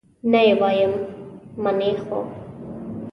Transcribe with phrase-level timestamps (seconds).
[0.31, 0.93] نه یې وایم،
[1.63, 2.19] منې خو؟